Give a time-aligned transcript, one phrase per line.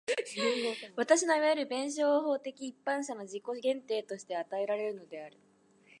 [0.95, 5.37] 私のいわゆる弁証法的一般者の自己限定として与えられるのである。